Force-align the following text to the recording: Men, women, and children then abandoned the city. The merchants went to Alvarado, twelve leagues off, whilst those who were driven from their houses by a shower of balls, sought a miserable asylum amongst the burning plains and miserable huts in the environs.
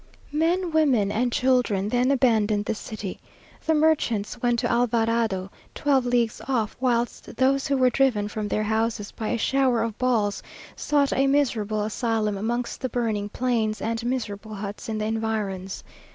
Men, 0.31 0.71
women, 0.71 1.11
and 1.11 1.31
children 1.31 1.87
then 1.87 2.09
abandoned 2.09 2.65
the 2.65 2.73
city. 2.73 3.19
The 3.63 3.75
merchants 3.75 4.41
went 4.41 4.57
to 4.61 4.67
Alvarado, 4.71 5.51
twelve 5.75 6.07
leagues 6.07 6.41
off, 6.47 6.75
whilst 6.79 7.35
those 7.37 7.67
who 7.67 7.77
were 7.77 7.91
driven 7.91 8.27
from 8.27 8.47
their 8.47 8.63
houses 8.63 9.11
by 9.11 9.27
a 9.27 9.37
shower 9.37 9.83
of 9.83 9.95
balls, 9.99 10.41
sought 10.75 11.13
a 11.13 11.27
miserable 11.27 11.83
asylum 11.83 12.35
amongst 12.35 12.81
the 12.81 12.89
burning 12.89 13.29
plains 13.29 13.79
and 13.79 14.03
miserable 14.03 14.55
huts 14.55 14.89
in 14.89 14.97
the 14.97 15.05
environs. 15.05 15.83